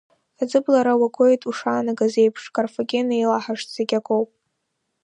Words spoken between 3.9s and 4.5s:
акоуп.